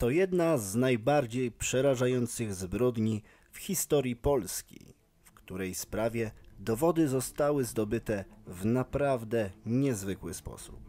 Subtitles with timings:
[0.00, 8.24] to jedna z najbardziej przerażających zbrodni w historii Polski, w której sprawie dowody zostały zdobyte
[8.46, 10.80] w naprawdę niezwykły sposób.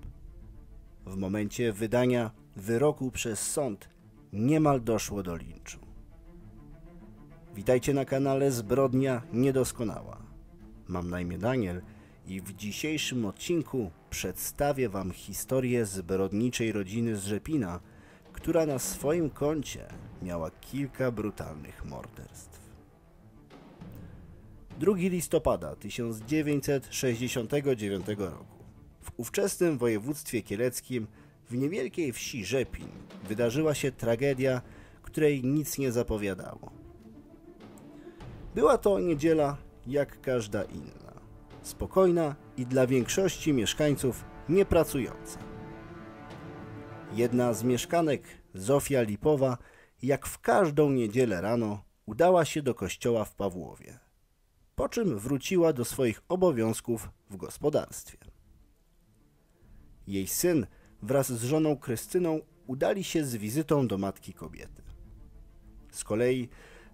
[1.05, 3.89] W momencie wydania wyroku przez sąd
[4.33, 5.79] niemal doszło do linczu.
[7.55, 10.17] Witajcie na kanale Zbrodnia Niedoskonała.
[10.87, 11.81] Mam na imię Daniel
[12.27, 17.79] i w dzisiejszym odcinku przedstawię Wam historię zbrodniczej rodziny z Rzepina,
[18.33, 19.87] która na swoim koncie
[20.21, 22.61] miała kilka brutalnych morderstw.
[24.79, 28.45] 2 listopada 1969 roku
[29.01, 31.07] w ówczesnym województwie kieleckim
[31.49, 32.87] w niewielkiej wsi Rzepin
[33.27, 34.61] wydarzyła się tragedia,
[35.01, 36.71] której nic nie zapowiadało.
[38.55, 39.57] Była to niedziela
[39.87, 41.13] jak każda inna,
[41.61, 45.50] spokojna i dla większości mieszkańców niepracująca.
[47.15, 49.57] Jedna z mieszkanek, Zofia Lipowa,
[50.03, 53.99] jak w każdą niedzielę rano udała się do kościoła w Pawłowie,
[54.75, 58.17] po czym wróciła do swoich obowiązków w gospodarstwie.
[60.07, 60.67] Jej syn
[61.01, 64.81] wraz z żoną Krystyną udali się z wizytą do matki kobiety.
[65.91, 66.49] Z kolei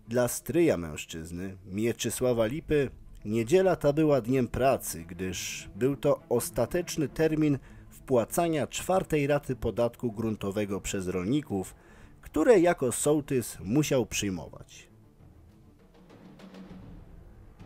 [0.07, 2.89] dla stryja mężczyzny, Mieczysława Lipy,
[3.25, 7.59] niedziela ta była dniem pracy, gdyż był to ostateczny termin
[8.07, 11.75] wpłacania czwartej raty podatku gruntowego przez rolników,
[12.21, 14.87] które jako sołtys musiał przyjmować.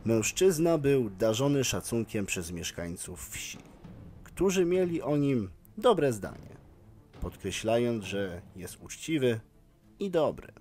[0.05, 3.57] Mężczyzna był darzony szacunkiem przez mieszkańców wsi,
[4.23, 6.55] którzy mieli o nim dobre zdanie,
[7.21, 9.39] podkreślając, że jest uczciwy
[9.99, 10.53] i dobry.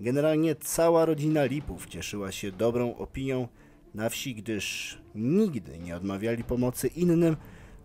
[0.00, 3.48] Generalnie cała rodzina Lipów cieszyła się dobrą opinią
[3.94, 7.36] na wsi, gdyż nigdy nie odmawiali pomocy innym,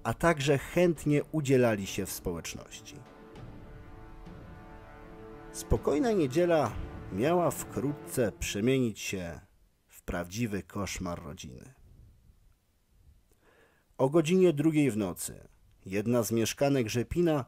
[0.03, 2.95] a także chętnie udzielali się w społeczności.
[5.51, 6.71] Spokojna niedziela
[7.11, 9.39] miała wkrótce przemienić się
[9.87, 11.73] w prawdziwy koszmar rodziny.
[13.97, 15.47] O godzinie drugiej w nocy
[15.85, 17.45] jedna z mieszkanek Rzepina,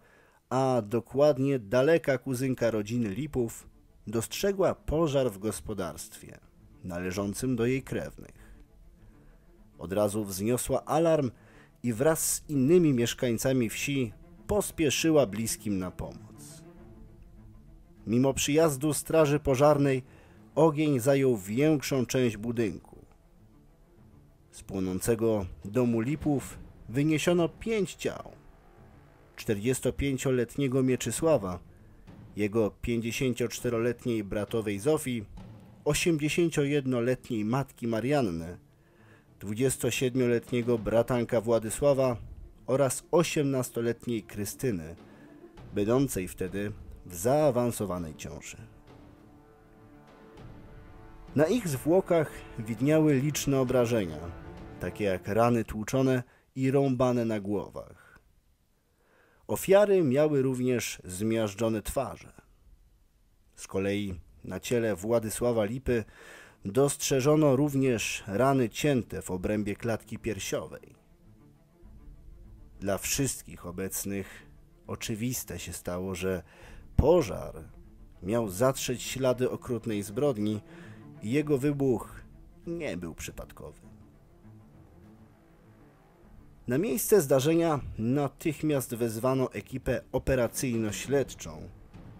[0.49, 3.67] a dokładnie daleka kuzynka rodziny Lipów,
[4.07, 6.39] dostrzegła pożar w gospodarstwie
[6.83, 8.55] należącym do jej krewnych.
[9.77, 11.31] Od razu wzniosła alarm
[11.85, 14.13] i wraz z innymi mieszkańcami wsi
[14.47, 16.63] pospieszyła bliskim na pomoc.
[18.07, 20.03] Mimo przyjazdu straży pożarnej
[20.55, 23.05] ogień zajął większą część budynku.
[24.51, 26.59] Z płonącego domu Lipów
[26.89, 28.31] wyniesiono pięć ciał.
[29.37, 31.59] 45-letniego Mieczysława,
[32.35, 35.25] jego 54-letniej bratowej Zofii,
[35.85, 38.57] 81-letniej matki Marianny,
[39.39, 42.17] 27-letniego bratanka Władysława
[42.67, 44.95] oraz 18-letniej Krystyny,
[45.73, 46.71] będącej wtedy
[47.05, 48.57] w zaawansowanej ciąży.
[51.35, 54.19] Na ich zwłokach widniały liczne obrażenia,
[54.79, 56.23] takie jak rany tłuczone
[56.55, 58.19] i rąbane na głowach.
[59.47, 62.33] Ofiary miały również zmiażdżone twarze.
[63.55, 66.03] Z kolei na ciele Władysława Lipy
[66.65, 70.95] dostrzeżono również rany cięte w obrębie klatki piersiowej.
[72.79, 74.27] Dla wszystkich obecnych
[74.87, 76.43] oczywiste się stało, że
[76.95, 77.63] pożar
[78.23, 80.61] miał zatrzeć ślady okrutnej zbrodni
[81.23, 82.21] i jego wybuch
[82.67, 83.81] nie był przypadkowy.
[86.67, 91.51] Na miejsce zdarzenia natychmiast wezwano ekipę operacyjno-śledczą,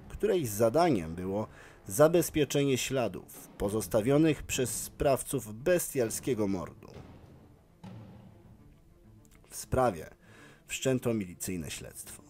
[0.10, 1.48] której zadaniem było
[1.88, 6.88] zabezpieczenie śladów pozostawionych przez sprawców bestialskiego mordu.
[9.50, 10.10] W sprawie
[10.68, 12.24] wszczęto milicyjne śledztwo.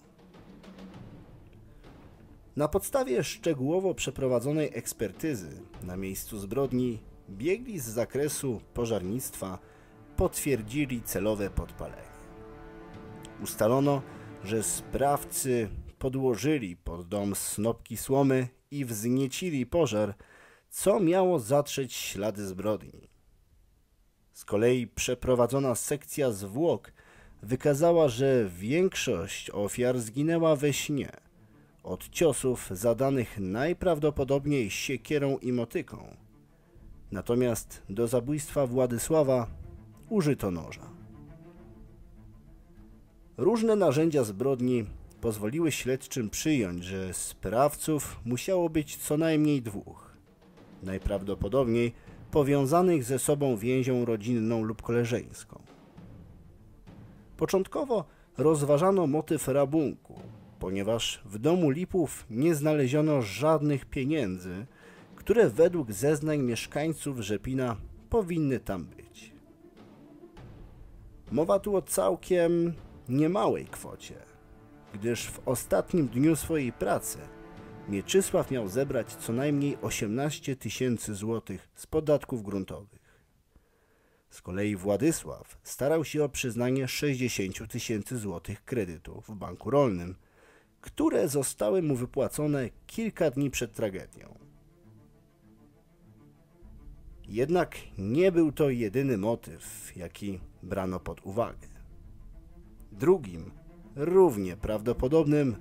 [2.55, 6.99] Na podstawie szczegółowo przeprowadzonej ekspertyzy na miejscu zbrodni
[7.29, 9.59] biegli z zakresu pożarnictwa
[10.17, 12.15] potwierdzili celowe podpalenie.
[13.43, 14.01] Ustalono,
[14.43, 20.15] że sprawcy podłożyli pod dom snopki słomy i wzniecili pożar,
[20.69, 23.09] co miało zatrzeć ślady zbrodni.
[24.33, 26.91] Z kolei przeprowadzona sekcja zwłok
[27.43, 31.11] wykazała, że większość ofiar zginęła we śnie
[31.85, 36.15] od ciosów zadanych najprawdopodobniej siekierą i motyką.
[37.11, 39.47] Natomiast do zabójstwa Władysława
[40.09, 40.89] użyto noża.
[43.37, 44.85] Różne narzędzia zbrodni
[45.21, 50.11] pozwoliły śledczym przyjąć, że sprawców musiało być co najmniej dwóch.
[50.83, 51.93] Najprawdopodobniej
[52.31, 55.61] powiązanych ze sobą więzią rodzinną lub koleżeńską.
[57.37, 58.05] Początkowo
[58.37, 60.19] rozważano motyw rabunku,
[60.59, 64.65] ponieważ w domu Lipów nie znaleziono żadnych pieniędzy,
[65.15, 67.77] które według zeznań mieszkańców Rzepina
[68.09, 69.33] powinny tam być.
[71.31, 72.73] Mowa tu o całkiem
[73.09, 74.15] niemałej kwocie,
[74.99, 77.17] gdyż w ostatnim dniu swojej pracy
[77.89, 83.21] Mieczysław miał zebrać co najmniej 18 tysięcy złotych z podatków gruntowych.
[84.29, 90.15] Z kolei Władysław starał się o przyznanie 60 tysięcy złotych kredytu w banku rolnym,
[90.81, 94.39] które zostały mu wypłacone kilka dni przed tragedią.
[97.27, 101.67] Jednak nie był to jedyny motyw, jaki brano pod uwagę.
[102.91, 103.51] Drugim,
[103.95, 105.55] równie prawdopodobnym,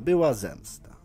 [0.00, 0.96] była zemsta.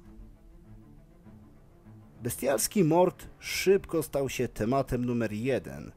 [2.24, 5.92] Bestialski mord szybko stał się tematem numer jeden,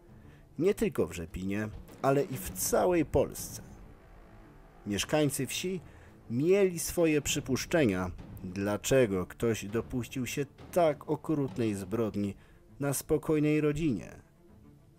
[0.58, 1.68] nie tylko w Rzepinie,
[2.02, 3.62] ale i w całej Polsce.
[4.86, 5.80] Mieszkańcy wsi
[6.30, 8.10] mieli swoje przypuszczenia,
[8.44, 12.34] dlaczego ktoś dopuścił się tak okrutnej zbrodni
[12.80, 14.16] na spokojnej rodzinie.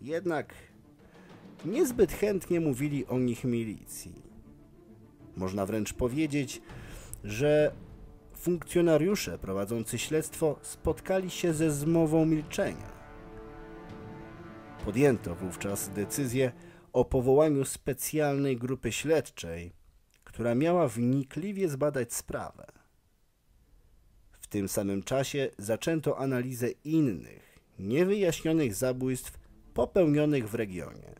[0.01, 0.53] Jednak
[1.65, 4.30] niezbyt chętnie mówili o nich milicji.
[5.35, 6.61] Można wręcz powiedzieć,
[7.23, 7.71] że
[8.37, 12.91] funkcjonariusze prowadzący śledztwo spotkali się ze zmową milczenia.
[14.85, 16.51] Podjęto wówczas decyzję
[16.93, 19.73] o powołaniu specjalnej grupy śledczej,
[20.23, 22.65] która miała wnikliwie zbadać sprawę.
[24.39, 29.39] W tym samym czasie zaczęto analizę innych, niewyjaśnionych zabójstw
[29.73, 31.15] popełnionych w regionie,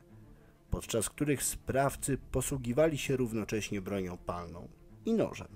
[0.71, 4.67] podczas których sprawcy posługiwali się równocześnie bronią palną
[5.05, 5.47] i nożem.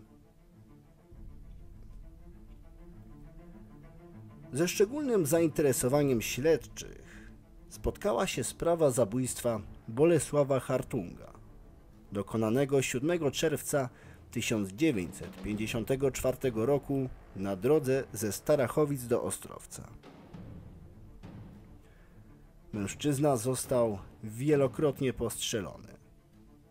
[4.53, 7.31] Ze szczególnym zainteresowaniem śledczych
[7.69, 11.33] spotkała się sprawa zabójstwa Bolesława Hartunga,
[12.12, 13.89] dokonanego 7 czerwca
[14.31, 19.88] 1954 roku na drodze ze Starachowic do Ostrowca.
[22.73, 24.00] Mężczyzna został
[24.30, 25.88] wielokrotnie postrzelony.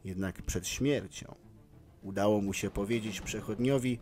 [0.05, 1.35] Jednak przed śmiercią
[2.03, 3.99] udało mu się powiedzieć przechodniowi,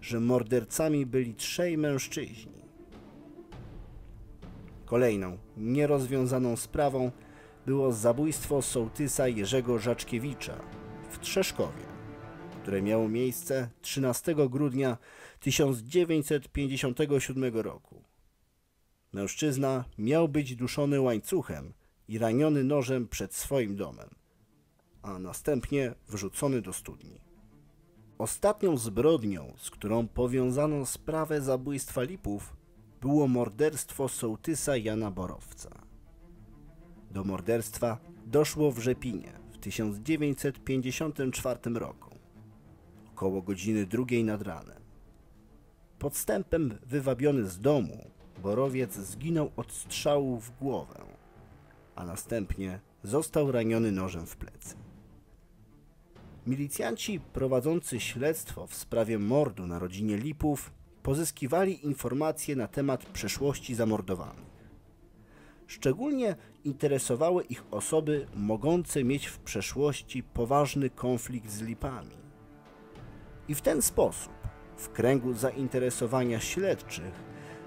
[0.00, 2.64] że mordercami byli trzej mężczyźni.
[4.84, 7.10] Kolejną nierozwiązaną sprawą
[7.66, 10.60] było zabójstwo sołtysa Jerzego Żaczkiewicza
[11.10, 11.84] w Trzeszkowie,
[12.62, 14.98] które miało miejsce 13 grudnia
[15.40, 18.04] 1957 roku.
[19.12, 21.72] Mężczyzna miał być duszony łańcuchem
[22.08, 24.08] i raniony nożem przed swoim domem,
[25.02, 27.20] a następnie wrzucony do studni.
[28.18, 32.56] Ostatnią zbrodnią, z którą powiązano sprawę zabójstwa Lipów,
[33.00, 35.70] było morderstwo sołtysa Jana Borowca.
[37.10, 42.10] Do morderstwa doszło w Rzepinie w 1954 roku,
[43.12, 44.82] około godziny drugiej nad ranem.
[45.98, 48.10] Podstępem wywabiony z domu,
[48.42, 51.13] Borowiec zginął od strzału w głowę,
[51.96, 54.76] a następnie został raniony nożem w plecy.
[56.46, 64.54] Milicjanci prowadzący śledztwo w sprawie mordu na rodzinie Lipów pozyskiwali informacje na temat przeszłości zamordowanych.
[65.66, 72.16] Szczególnie interesowały ich osoby mogące mieć w przeszłości poważny konflikt z Lipami.
[73.48, 74.32] I w ten sposób,
[74.76, 77.14] w kręgu zainteresowania śledczych,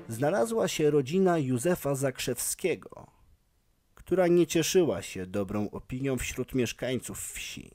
[0.07, 3.16] znalazła się rodzina Józefa Zakrzewskiego,
[4.07, 7.71] która nie cieszyła się dobrą opinią wśród mieszkańców wsi.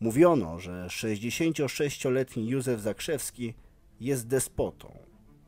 [0.00, 3.54] Mówiono, że 66-letni Józef Zakrzewski
[4.00, 4.98] jest despotą,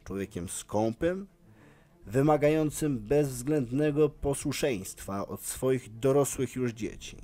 [0.04, 1.26] człowiekiem skąpym,
[2.06, 7.16] wymagającym bezwzględnego posłuszeństwa od swoich dorosłych już dzieci.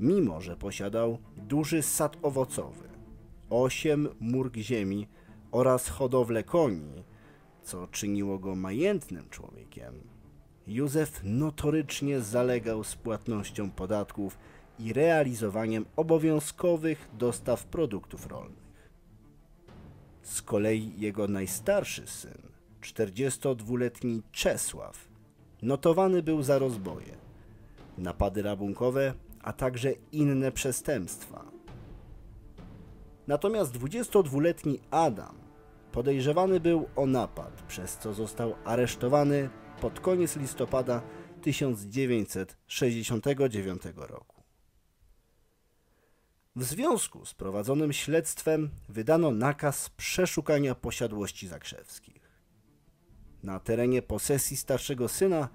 [0.00, 2.88] Mimo, że posiadał duży sad owocowy,
[3.50, 5.08] osiem murg ziemi
[5.50, 7.04] oraz hodowlę koni,
[7.62, 10.19] co czyniło go majętnym człowiekiem,
[10.70, 14.38] Józef notorycznie zalegał z płatnością podatków
[14.78, 18.90] i realizowaniem obowiązkowych dostaw produktów rolnych.
[20.22, 22.42] Z kolei jego najstarszy syn,
[22.82, 25.08] 42-letni Czesław,
[25.62, 27.16] notowany był za rozboje,
[27.98, 31.44] napady rabunkowe, a także inne przestępstwa.
[33.26, 35.36] Natomiast 22-letni Adam
[35.92, 39.50] podejrzewany był o napad, przez co został aresztowany
[39.80, 41.02] pod koniec listopada
[41.42, 44.42] 1969 roku.
[46.56, 52.30] W związku z prowadzonym śledztwem wydano nakaz przeszukania posiadłości zakrzewskich.
[53.42, 55.48] Na terenie posesji starszego syna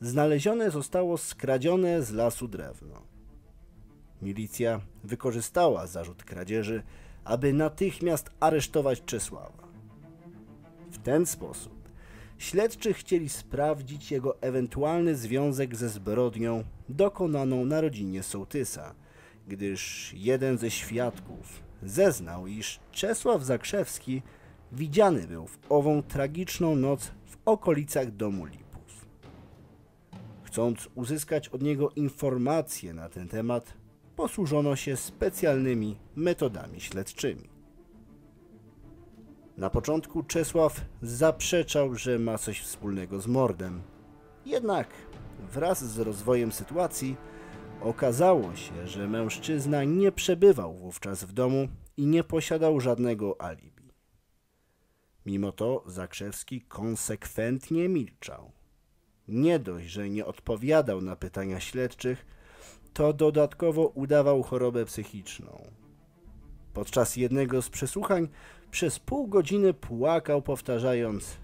[0.00, 3.02] znalezione zostało skradzione z lasu drewno.
[4.22, 6.82] Milicja wykorzystała zarzut kradzieży,
[7.24, 9.68] aby natychmiast aresztować Czesława.
[10.90, 11.81] W ten sposób
[12.42, 18.94] śledczy chcieli sprawdzić jego ewentualny związek ze zbrodnią dokonaną na rodzinie Sołtysa,
[19.48, 24.22] gdyż jeden ze świadków zeznał, iż Czesław Zakrzewski
[24.72, 29.06] widziany był w ową tragiczną noc w okolicach domu Lipów.
[30.42, 33.74] Chcąc uzyskać od niego informacje na ten temat,
[34.16, 37.51] posłużono się specjalnymi metodami śledczymi.
[39.62, 43.82] Na początku Czesław zaprzeczał, że ma coś wspólnego z mordem.
[44.46, 44.88] Jednak
[45.52, 47.16] wraz z rozwojem sytuacji
[47.80, 53.92] okazało się, że mężczyzna nie przebywał wówczas w domu i nie posiadał żadnego alibi.
[55.26, 58.52] Mimo to Zakrzewski konsekwentnie milczał.
[59.28, 62.26] Nie dość, że nie odpowiadał na pytania śledczych,
[62.92, 65.70] to dodatkowo udawał chorobę psychiczną.
[66.74, 68.28] Podczas jednego z przesłuchań
[68.72, 71.36] przez pół godziny płakał, powtarzając: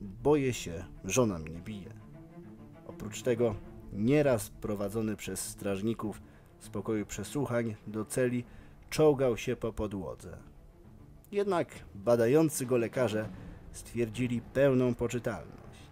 [0.00, 1.92] Boję się, żona mnie bije.
[2.86, 3.54] Oprócz tego,
[3.92, 6.22] nieraz prowadzony przez strażników
[6.60, 8.44] z pokoju przesłuchań do celi,
[8.90, 10.38] czołgał się po podłodze.
[11.32, 13.28] Jednak badający go lekarze
[13.72, 15.90] stwierdzili pełną poczytalność.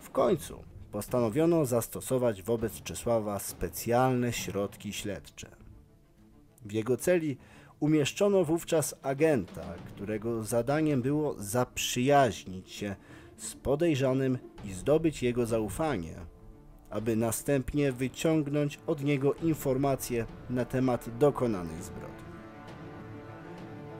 [0.00, 5.48] W końcu postanowiono zastosować wobec Czesława specjalne środki śledcze.
[6.64, 7.36] W jego celi
[7.84, 12.96] umieszczono wówczas agenta, którego zadaniem było zaprzyjaźnić się
[13.36, 16.14] z podejrzanym i zdobyć jego zaufanie,
[16.90, 22.24] aby następnie wyciągnąć od niego informacje na temat dokonanej zbrodni.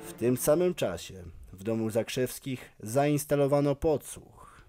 [0.06, 4.64] W tym samym czasie w domu Zakrzewskich zainstalowano podsłuch.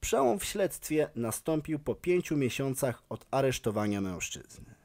[0.00, 4.75] Przełom w śledztwie nastąpił po pięciu miesiącach od aresztowania mężczyzny.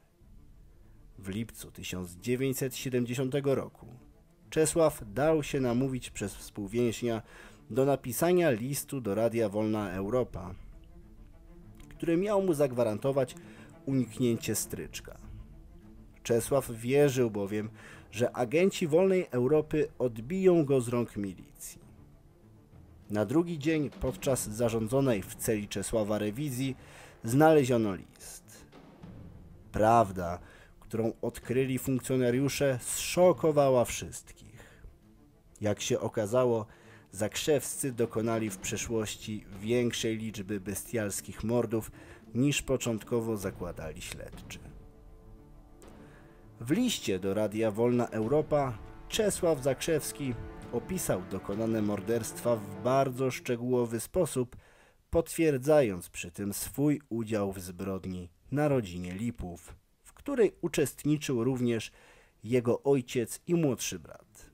[1.22, 3.86] W lipcu 1970 roku
[4.50, 7.22] Czesław dał się namówić przez współwięźnia
[7.70, 10.54] do napisania listu do Radia Wolna Europa,
[11.88, 13.34] który miał mu zagwarantować
[13.86, 15.18] uniknięcie stryczka.
[16.22, 17.70] Czesław wierzył bowiem,
[18.10, 21.80] że agenci Wolnej Europy odbiją go z rąk milicji.
[23.10, 26.76] Na drugi dzień, podczas zarządzonej w celi Czesława rewizji,
[27.24, 28.66] znaleziono list.
[29.72, 30.38] Prawda,
[30.92, 34.82] którą odkryli funkcjonariusze, zszokowała wszystkich.
[35.60, 36.66] Jak się okazało,
[37.12, 41.90] Zakrzewscy dokonali w przeszłości większej liczby bestialskich mordów
[42.34, 44.58] niż początkowo zakładali śledczy.
[46.60, 50.34] W liście do Radia Wolna Europa Czesław Zakrzewski
[50.72, 54.56] opisał dokonane morderstwa w bardzo szczegółowy sposób,
[55.10, 59.81] potwierdzając przy tym swój udział w zbrodni na rodzinie Lipów,
[60.22, 61.92] której uczestniczył również
[62.44, 64.50] jego ojciec i młodszy brat.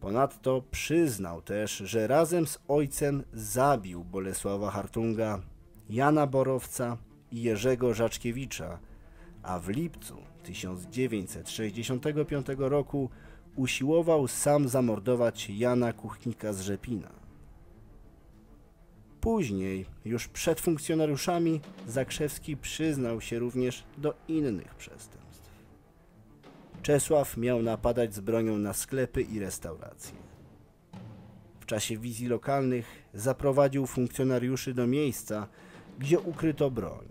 [0.00, 5.42] Ponadto przyznał też, że razem z ojcem zabił Bolesława Hartunga,
[5.90, 6.96] Jana Borowca
[7.32, 8.78] i Jerzego Żaczkiewicza,
[9.42, 13.10] a w lipcu 1965 roku
[13.56, 17.19] usiłował sam zamordować Jana Kuchnika z Rzepina.
[19.20, 25.50] Później, już przed funkcjonariuszami, Zakrzewski przyznał się również do innych przestępstw.
[26.82, 30.16] Czesław miał napadać z bronią na sklepy i restauracje.
[31.60, 35.48] W czasie wizji lokalnych zaprowadził funkcjonariuszy do miejsca,
[35.98, 37.08] gdzie ukryto broń,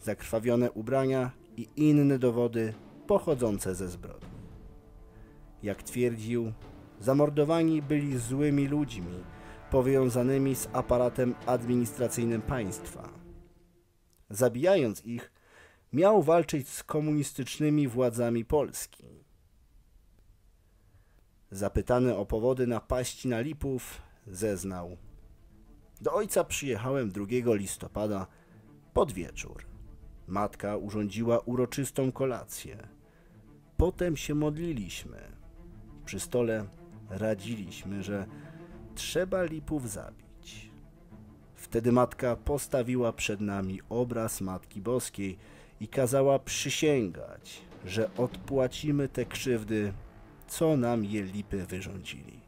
[0.00, 2.74] zakrwawione ubrania i inne dowody
[3.06, 4.28] pochodzące ze zbrodni.
[5.62, 6.52] Jak twierdził,
[7.00, 9.14] zamordowani byli złymi ludźmi,
[9.70, 13.08] powiązanymi z aparatem administracyjnym państwa.
[14.30, 15.32] Zabijając ich,
[15.92, 19.04] miał walczyć z komunistycznymi władzami Polski.
[21.50, 24.96] Zapytany o powody napaści na Lipów, zeznał.
[26.00, 28.26] Do ojca przyjechałem 2 listopada
[28.94, 29.64] pod wieczór.
[30.26, 32.88] Matka urządziła uroczystą kolację.
[33.76, 35.18] Potem się modliliśmy.
[36.04, 36.66] Przy stole
[37.10, 38.26] radziliśmy, że
[38.98, 40.70] trzeba Lipów zabić.
[41.54, 45.38] Wtedy matka postawiła przed nami obraz Matki Boskiej
[45.80, 49.92] i kazała przysięgać, że odpłacimy te krzywdy,
[50.48, 52.40] co nam je Lipy wyrządzili.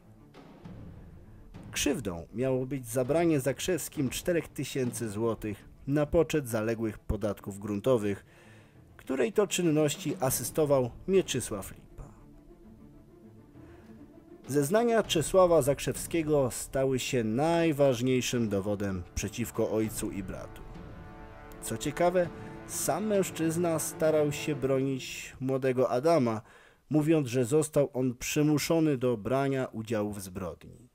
[1.71, 8.25] Krzywdą miało być zabranie Zakrzewskim 4000 złotych na poczet zaległych podatków gruntowych,
[8.97, 11.90] której to czynności asystował Mieczysław Lipa.
[14.51, 20.61] Zeznania Czesława Zakrzewskiego stały się najważniejszym dowodem przeciwko ojcu i bratu.
[21.61, 22.29] Co ciekawe,
[22.67, 26.41] Sam mężczyzna starał się bronić młodego Adama,
[26.89, 30.89] mówiąc, że został on przymuszony do brania udziału w zbrodni.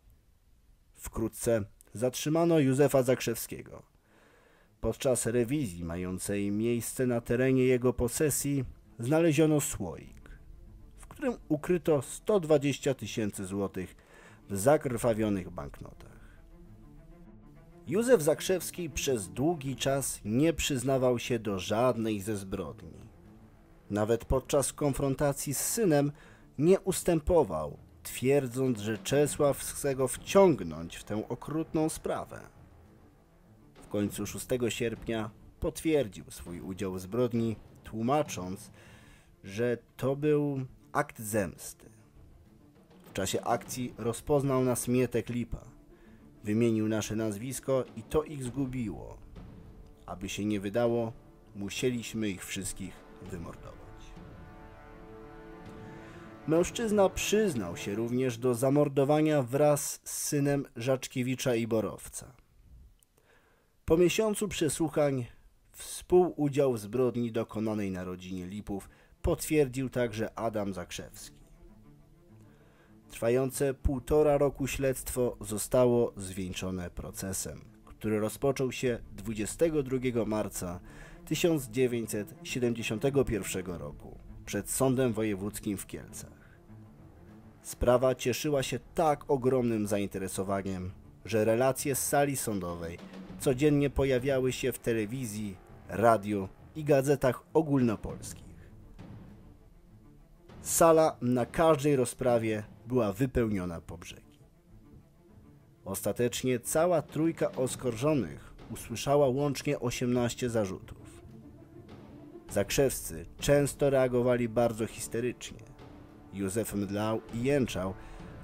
[0.95, 3.83] Wkrótce zatrzymano Józefa Zakrzewskiego.
[4.81, 8.65] Podczas rewizji mającej miejsce na terenie jego posesji
[8.99, 10.15] znaleziono słoik,
[11.16, 13.96] którym ukryto 120 tysięcy złotych
[14.50, 16.16] w zakrwawionych banknotach.
[17.87, 22.99] Józef Zakrzewski przez długi czas nie przyznawał się do żadnej ze zbrodni.
[23.90, 26.12] Nawet podczas konfrontacji z synem
[26.58, 32.40] nie ustępował, twierdząc, że Czesław chce go wciągnąć w tę okrutną sprawę.
[33.75, 35.30] W końcu 6 sierpnia
[35.61, 38.70] potwierdził swój udział w zbrodni, tłumacząc,
[39.44, 40.66] że to był
[40.97, 41.91] akt zemsty.
[43.11, 45.65] W czasie akcji rozpoznał nas Mietek Lipa.
[46.45, 49.19] Wymienił nasze nazwisko i to ich zgubiło.
[50.07, 51.12] Aby się nie wydało,
[51.57, 53.76] musieliśmy ich wszystkich wymordować.
[56.47, 62.33] Mężczyzna przyznał się również do zamordowania wraz z synem Żaczkiewicza i Borowca.
[63.85, 65.26] Po miesiącu przesłuchań
[65.73, 68.88] współudział w zbrodni dokonanej na rodzinie Lipów
[69.26, 71.40] potwierdził także Adam Zakrzewski.
[73.11, 80.80] Trwające półtora roku śledztwo zostało zwieńczone procesem, który rozpoczął się 22 marca
[81.25, 86.59] 1971 roku przed Sądem Wojewódzkim w Kielcach.
[87.62, 90.90] Sprawa cieszyła się tak ogromnym zainteresowaniem,
[91.25, 92.99] że relacje z sali sądowej
[93.40, 95.56] codziennie pojawiały się w telewizji,
[95.88, 98.46] radiu i gazetach ogólnopolskich.
[100.66, 104.38] Sala na każdej rozprawie była wypełniona po brzegi.
[105.85, 111.23] Ostatecznie cała trójka oskarżonych usłyszała łącznie 18 zarzutów.
[112.50, 115.58] Zakrzewscy często reagowali bardzo histerycznie.
[116.32, 117.94] Józef mdlał i jęczał,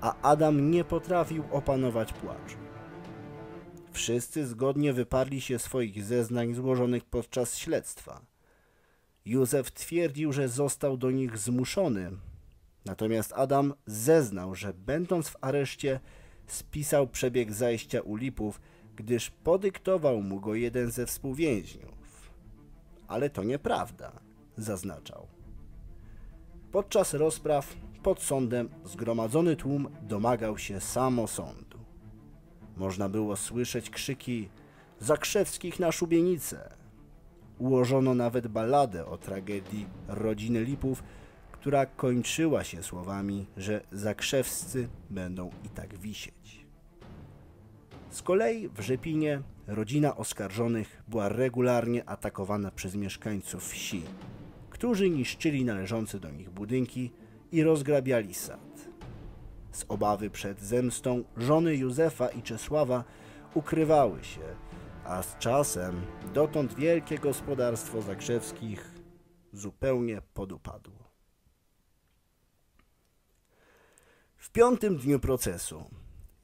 [0.00, 2.58] a Adam nie potrafił opanować płaczu.
[3.92, 8.31] Wszyscy zgodnie wyparli się swoich zeznań złożonych podczas śledztwa.
[9.24, 12.10] Józef twierdził, że został do nich zmuszony,
[12.84, 16.00] natomiast Adam zeznał, że będąc w areszcie
[16.46, 18.60] spisał przebieg zajścia u Lipów,
[18.96, 22.32] gdyż podyktował mu go jeden ze współwięźniów.
[23.08, 24.12] Ale to nieprawda,
[24.56, 25.26] zaznaczał.
[26.72, 31.78] Podczas rozpraw pod sądem zgromadzony tłum domagał się samosądu.
[32.76, 34.48] Można było słyszeć krzyki
[35.00, 36.81] Zakrzewskich na szubienicę.
[37.58, 41.02] Ułożono nawet balladę o tragedii rodziny Lipów,
[41.52, 46.66] która kończyła się słowami, że Zakrzewscy będą i tak wisieć.
[48.10, 54.02] Z kolei w Rzepinie rodzina oskarżonych była regularnie atakowana przez mieszkańców wsi,
[54.70, 57.10] którzy niszczyli należące do nich budynki
[57.52, 58.88] i rozgrabiali sad.
[59.72, 63.04] Z obawy przed zemstą żony Józefa i Czesława
[63.54, 64.40] ukrywały się,
[65.04, 66.02] a z czasem
[66.34, 68.90] dotąd wielkie gospodarstwo Zakrzewskich
[69.52, 71.12] zupełnie podupadło.
[74.36, 75.90] W piątym dniu procesu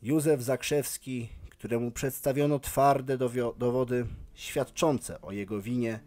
[0.02, 3.18] Józef Zakrzewski, któremu przedstawiono twarde
[3.58, 6.00] dowody świadczące o jego winie,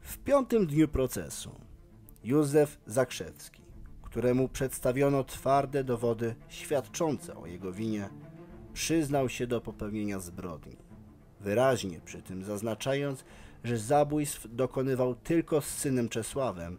[0.00, 1.60] w piątym dniu procesu
[2.24, 3.62] Józef Zakrzewski,
[4.02, 8.08] któremu przedstawiono twarde dowody świadczące o jego winie,
[8.78, 10.76] przyznał się do popełnienia zbrodni,
[11.40, 13.24] wyraźnie przy tym zaznaczając,
[13.64, 16.78] że zabójstw dokonywał tylko z synem Czesławem,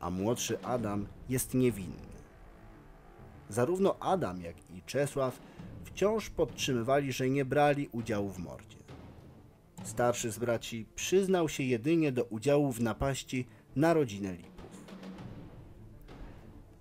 [0.00, 2.16] a młodszy Adam jest niewinny.
[3.48, 5.38] Zarówno Adam, jak i Czesław
[5.84, 8.78] wciąż podtrzymywali, że nie brali udziału w mordzie.
[9.84, 14.84] Starszy z braci przyznał się jedynie do udziału w napaści na rodzinę Lipów.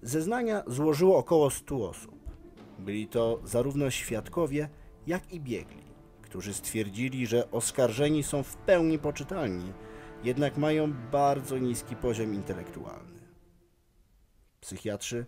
[0.01, 2.14] Zeznania złożyło około 100 osób.
[2.79, 4.69] Byli to zarówno świadkowie,
[5.07, 5.83] jak i biegli,
[6.21, 9.73] którzy stwierdzili, że oskarżeni są w pełni poczytalni,
[10.23, 13.21] jednak mają bardzo niski poziom intelektualny.
[14.59, 15.25] Psychiatrzy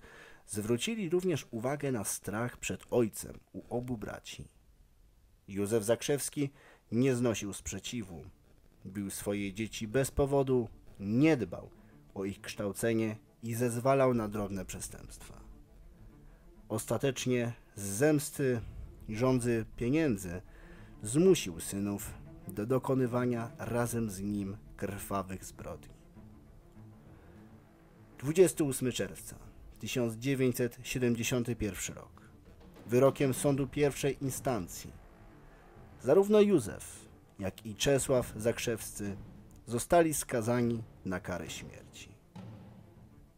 [0.48, 4.48] zwrócili również uwagę na strach przed ojcem u obu braci.
[5.48, 6.50] Józef Zakrzewski
[6.92, 8.24] nie znosił sprzeciwu.
[8.86, 11.70] Bił swoje dzieci bez powodu, nie dbał
[12.14, 15.47] o ich kształcenie i zezwalał na drobne przestępstwa.
[16.70, 18.62] Ostatecznie z zemsty
[19.10, 20.42] rządzy pieniędzy
[21.04, 22.14] zmusił synów
[22.48, 25.94] do dokonywania razem z nim krwawych zbrodni.
[28.20, 29.36] 28 czerwca
[29.80, 32.22] 1971 rok.
[32.88, 34.92] Wyrokiem sądu pierwszej instancji
[36.02, 37.06] zarówno Józef,
[37.40, 39.18] jak i Czesław Zakrzewscy,
[39.66, 42.10] zostali skazani na karę śmierci.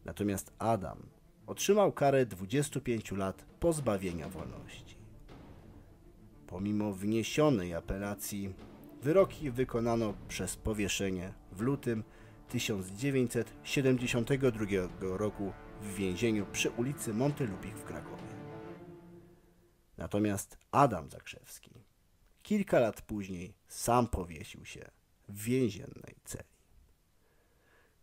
[0.04, 1.19] Natomiast Adam
[1.50, 4.96] otrzymał karę 25 lat pozbawienia wolności.
[6.46, 8.54] Pomimo wniesionej apelacji,
[9.02, 12.04] wyroki wykonano przez powieszenie w lutym
[12.48, 14.66] 1972
[15.00, 18.30] roku w więzieniu przy ulicy Montelupich w Krakowie.
[19.98, 21.70] Natomiast Adam Zakrzewski
[22.42, 24.90] kilka lat później sam powiesił się
[25.28, 26.59] w więziennej celi.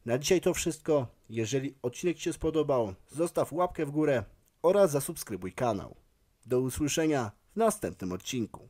[0.07, 1.07] Na dzisiaj to wszystko.
[1.29, 4.23] Jeżeli odcinek Ci się spodobał, zostaw łapkę w górę
[4.61, 5.95] oraz zasubskrybuj kanał.
[6.45, 8.69] Do usłyszenia w następnym odcinku.